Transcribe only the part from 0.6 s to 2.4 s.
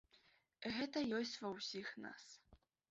І гэта ёсць ва ўсіх нас.